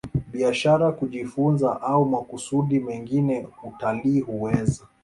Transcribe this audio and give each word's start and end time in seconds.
biashara 0.33 0.91
kujifunza 0.91 1.81
au 1.81 2.05
makusudi 2.05 2.79
mengine 2.79 3.47
Utalii 3.63 4.19
huweza 4.19 4.83